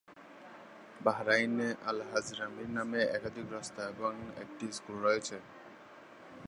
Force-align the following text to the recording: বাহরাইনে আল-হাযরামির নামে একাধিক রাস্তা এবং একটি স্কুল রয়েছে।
বাহরাইনে 1.01 1.69
আল-হাযরামির 1.85 2.69
নামে 2.69 3.01
একাধিক 3.17 3.47
রাস্তা 3.51 3.81
এবং 3.87 4.13
একটি 4.37 4.65
স্কুল 4.71 4.97
রয়েছে। 5.01 5.37